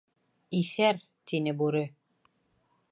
—Иҫәр!— 0.59 1.01
тине 1.31 1.55
бүре. 1.61 1.87